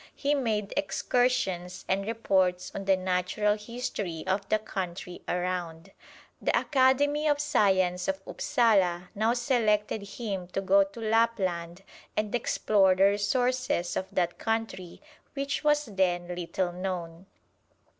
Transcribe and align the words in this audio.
He 0.15 0.33
made 0.33 0.73
excursions 0.75 1.85
and 1.87 2.07
reports 2.07 2.71
on 2.73 2.85
the 2.85 2.97
Natural 2.97 3.55
History 3.55 4.23
of 4.25 4.49
the 4.49 4.57
country 4.57 5.21
around. 5.27 5.91
The 6.41 6.59
Academy 6.59 7.27
of 7.27 7.39
Science 7.39 8.07
of 8.07 8.19
Upsala 8.25 9.09
now 9.13 9.33
selected 9.35 10.01
him 10.17 10.47
to 10.53 10.61
go 10.61 10.83
to 10.83 10.99
Lapland 10.99 11.83
and 12.17 12.33
explore 12.33 12.95
the 12.95 13.03
resources 13.03 13.95
of 13.95 14.07
that 14.11 14.39
country, 14.39 15.03
which 15.35 15.63
was 15.63 15.85
then 15.85 16.29
little 16.33 16.71
known. 16.71 17.27